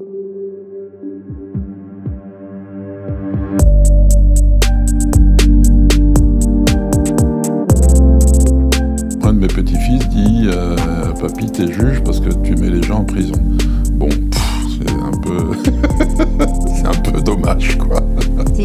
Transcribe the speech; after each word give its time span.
Un 0.00 0.04
de 9.34 9.40
mes 9.40 9.46
petits-fils 9.46 10.08
dit 10.08 10.46
euh, 10.46 10.74
Papy, 11.20 11.52
t'es 11.52 11.70
juge 11.70 12.02
parce 12.02 12.20
que 12.20 12.30
tu 12.42 12.56
mets 12.56 12.70
les 12.70 12.82
gens 12.82 13.00
en 13.00 13.04
prison. 13.04 13.34
Bon, 13.92 14.08
c'est 14.78 14.90
un 14.90 15.10
peu. 15.20 15.50
c'est 16.74 16.86
un 16.86 17.00
peu 17.02 17.20
dommage, 17.20 17.76
quoi. 17.76 17.89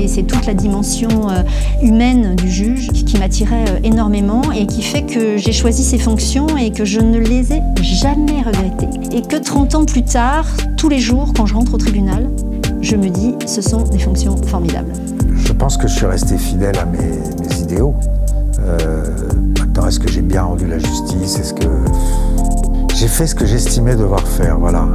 C'est 0.07 0.23
toute 0.23 0.45
la 0.45 0.53
dimension 0.53 1.29
euh, 1.29 1.41
humaine 1.81 2.35
du 2.35 2.49
juge 2.51 2.89
qui 2.89 3.17
m'attirait 3.17 3.65
euh, 3.69 3.79
énormément 3.83 4.41
et 4.51 4.67
qui 4.67 4.81
fait 4.81 5.03
que 5.03 5.37
j'ai 5.37 5.53
choisi 5.53 5.83
ces 5.83 5.97
fonctions 5.97 6.57
et 6.57 6.71
que 6.71 6.85
je 6.85 6.99
ne 6.99 7.17
les 7.17 7.53
ai 7.53 7.61
jamais 7.81 8.41
regrettées. 8.41 8.89
Et 9.15 9.21
que 9.21 9.37
30 9.37 9.75
ans 9.75 9.85
plus 9.85 10.03
tard, 10.03 10.45
tous 10.77 10.89
les 10.89 10.99
jours, 10.99 11.31
quand 11.35 11.45
je 11.45 11.53
rentre 11.53 11.73
au 11.73 11.77
tribunal, 11.77 12.29
je 12.81 12.95
me 12.95 13.09
dis, 13.09 13.35
ce 13.47 13.61
sont 13.61 13.83
des 13.83 13.99
fonctions 13.99 14.35
formidables. 14.37 14.91
Je 15.37 15.53
pense 15.53 15.77
que 15.77 15.87
je 15.87 15.93
suis 15.93 16.05
resté 16.05 16.37
fidèle 16.37 16.77
à 16.77 16.85
mes, 16.85 17.61
idéaux. 17.61 17.95
Euh, 18.59 19.05
maintenant, 19.57 19.87
est-ce 19.87 19.99
que 19.99 20.11
j'ai 20.11 20.21
bien 20.21 20.43
rendu 20.43 20.67
la 20.67 20.77
justice? 20.77 21.39
Est-ce 21.39 21.53
que 21.53 21.67
j'ai 22.95 23.07
fait 23.07 23.27
ce 23.27 23.35
que 23.35 23.45
j'estimais 23.45 23.95
devoir 23.95 24.27
faire? 24.27 24.59
Voilà. 24.59 24.89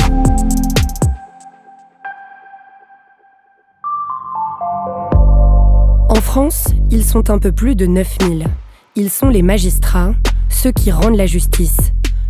En 6.20 6.23
France, 6.23 6.66
ils 6.91 7.02
sont 7.02 7.30
un 7.30 7.38
peu 7.38 7.51
plus 7.51 7.74
de 7.74 7.87
9000. 7.87 8.47
Ils 8.95 9.09
sont 9.09 9.30
les 9.30 9.41
magistrats, 9.41 10.12
ceux 10.51 10.70
qui 10.70 10.93
rendent 10.93 11.16
la 11.16 11.24
justice, 11.24 11.79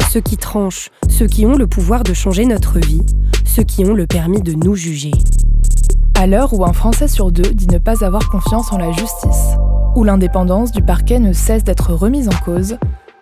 ceux 0.09 0.21
qui 0.21 0.37
tranchent, 0.37 0.91
ceux 1.09 1.27
qui 1.27 1.45
ont 1.45 1.57
le 1.57 1.67
pouvoir 1.67 2.05
de 2.05 2.15
changer 2.15 2.47
notre 2.47 2.79
vie, 2.79 3.03
ceux 3.45 3.65
qui 3.65 3.85
ont 3.85 3.93
le 3.93 4.07
permis 4.07 4.43
de 4.43 4.53
nous 4.53 4.77
juger. 4.77 5.11
À 6.15 6.29
l'heure 6.29 6.55
où 6.55 6.65
un 6.65 6.73
Français 6.73 7.09
sur 7.09 7.33
deux 7.33 7.53
dit 7.53 7.67
ne 7.67 7.79
pas 7.79 8.05
avoir 8.05 8.31
confiance 8.31 8.73
en 8.73 8.79
la 8.79 8.93
justice, 8.93 9.57
où 9.97 10.05
l'indépendance 10.05 10.71
du 10.71 10.83
parquet 10.83 11.19
ne 11.19 11.33
cesse 11.33 11.65
d'être 11.65 11.93
remise 11.93 12.29
en 12.29 12.45
cause, 12.45 12.79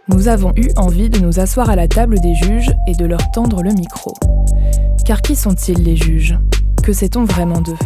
nous 0.08 0.28
avons 0.28 0.52
eu 0.54 0.68
envie 0.76 1.08
de 1.08 1.18
nous 1.18 1.40
asseoir 1.40 1.70
à 1.70 1.76
la 1.76 1.88
table 1.88 2.20
des 2.20 2.34
juges 2.34 2.74
et 2.86 2.94
de 2.94 3.06
leur 3.06 3.30
tendre 3.30 3.62
le 3.62 3.72
micro. 3.72 4.12
Car 5.06 5.22
qui 5.22 5.34
sont-ils 5.34 5.82
les 5.82 5.96
juges? 5.96 6.38
Que 6.82 6.92
sait-on 6.92 7.24
vraiment 7.24 7.62
d'eux? 7.62 7.78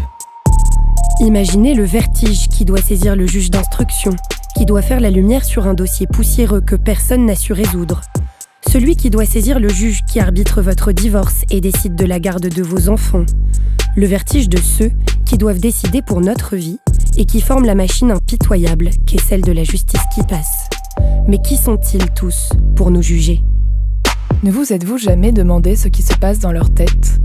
Imaginez 1.23 1.75
le 1.75 1.84
vertige 1.84 2.48
qui 2.48 2.65
doit 2.65 2.83
saisir 2.83 3.15
le 3.15 3.28
juge 3.28 3.48
d'instruction, 3.48 4.11
qui 4.56 4.67
doit 4.67 4.83
faire 4.83 4.98
la 4.98 5.09
lumière 5.09 5.45
sur 5.45 5.69
un 5.69 5.75
dossier 5.75 6.09
poussiéreux 6.09 6.61
que 6.61 6.75
personne 6.75 7.27
n'a 7.27 7.37
su 7.37 7.53
résoudre. 7.53 8.01
Celui 8.69 8.97
qui 8.97 9.09
doit 9.09 9.25
saisir 9.25 9.61
le 9.61 9.69
juge 9.69 10.01
qui 10.05 10.19
arbitre 10.19 10.62
votre 10.62 10.91
divorce 10.91 11.45
et 11.48 11.61
décide 11.61 11.95
de 11.95 12.06
la 12.06 12.19
garde 12.19 12.48
de 12.48 12.62
vos 12.64 12.89
enfants. 12.89 13.25
Le 13.95 14.06
vertige 14.06 14.48
de 14.48 14.59
ceux 14.59 14.91
qui 15.25 15.39
doivent 15.39 15.61
décider 15.61 16.03
pour 16.03 16.20
notre 16.20 16.56
vie 16.56 16.81
et 17.17 17.25
qui 17.25 17.41
forment 17.41 17.67
la 17.67 17.77
machine 17.77 18.11
impitoyable 18.11 18.91
qu'est 19.07 19.23
celle 19.23 19.42
de 19.42 19.53
la 19.53 19.62
justice 19.62 20.03
qui 20.12 20.25
passe. 20.25 20.69
Mais 21.29 21.39
qui 21.39 21.57
sont-ils 21.57 22.11
tous 22.17 22.48
pour 22.75 22.91
nous 22.91 23.03
juger? 23.03 23.42
Ne 24.42 24.51
vous 24.51 24.73
êtes-vous 24.73 24.98
jamais 24.98 25.31
demandé 25.31 25.77
ce 25.77 25.86
qui 25.86 26.03
se 26.03 26.17
passe 26.17 26.41
dans 26.41 26.51
leur 26.51 26.70
tête? 26.70 27.20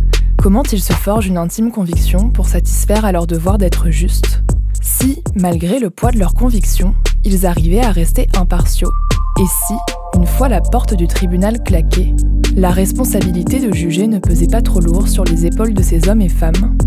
Comment 0.47 0.63
ils 0.71 0.81
se 0.81 0.93
forgent 0.93 1.27
une 1.27 1.37
intime 1.37 1.71
conviction 1.71 2.29
pour 2.29 2.47
satisfaire 2.47 3.03
à 3.03 3.11
leur 3.11 3.27
devoir 3.27 3.57
d'être 3.57 3.89
justes 3.89 4.43
Si, 4.81 5.21
malgré 5.35 5.77
le 5.77 5.89
poids 5.89 6.11
de 6.11 6.19
leurs 6.19 6.35
convictions, 6.35 6.95
ils 7.25 7.45
arrivaient 7.45 7.83
à 7.83 7.91
rester 7.91 8.29
impartiaux? 8.33 8.93
Et 9.41 9.45
si, 9.67 9.73
une 10.15 10.25
fois 10.25 10.47
la 10.47 10.61
porte 10.61 10.93
du 10.93 11.05
tribunal 11.05 11.61
claquée, 11.63 12.15
la 12.55 12.69
responsabilité 12.69 13.59
de 13.59 13.73
juger 13.73 14.07
ne 14.07 14.19
pesait 14.19 14.47
pas 14.47 14.61
trop 14.61 14.79
lourd 14.79 15.09
sur 15.09 15.25
les 15.25 15.45
épaules 15.45 15.73
de 15.73 15.83
ces 15.83 16.07
hommes 16.07 16.21
et 16.21 16.29
femmes? 16.29 16.77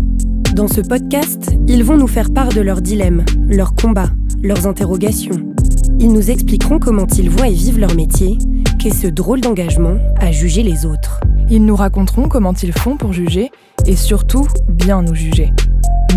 Dans 0.55 0.67
ce 0.67 0.81
podcast, 0.81 1.55
ils 1.67 1.83
vont 1.83 1.97
nous 1.97 2.07
faire 2.07 2.33
part 2.33 2.49
de 2.49 2.61
leurs 2.61 2.81
dilemmes, 2.81 3.23
leurs 3.47 3.75
combats, 3.75 4.09
leurs 4.41 4.65
interrogations. 4.65 5.53
Ils 5.99 6.11
nous 6.11 6.31
expliqueront 6.31 6.79
comment 6.79 7.05
ils 7.15 7.29
voient 7.29 7.47
et 7.47 7.53
vivent 7.53 7.79
leur 7.79 7.93
métier, 7.93 8.39
qu'est 8.79 8.89
ce 8.89 9.05
drôle 9.05 9.41
d'engagement 9.41 9.97
à 10.19 10.31
juger 10.31 10.63
les 10.63 10.87
autres. 10.87 11.21
Ils 11.53 11.65
nous 11.65 11.75
raconteront 11.75 12.29
comment 12.29 12.53
ils 12.53 12.71
font 12.71 12.95
pour 12.95 13.11
juger 13.11 13.51
et 13.85 13.97
surtout 13.97 14.47
bien 14.69 15.01
nous 15.01 15.15
juger. 15.15 15.51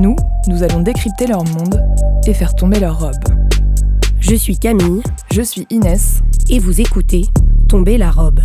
Nous, 0.00 0.14
nous 0.46 0.62
allons 0.62 0.78
décrypter 0.78 1.26
leur 1.26 1.42
monde 1.42 1.82
et 2.24 2.32
faire 2.32 2.54
tomber 2.54 2.78
leur 2.78 3.00
robe. 3.00 3.24
Je 4.20 4.36
suis 4.36 4.56
Camille. 4.56 5.02
Je 5.32 5.42
suis 5.42 5.66
Inès. 5.70 6.20
Et 6.50 6.60
vous 6.60 6.80
écoutez 6.80 7.24
Tomber 7.68 7.98
la 7.98 8.12
robe. 8.12 8.38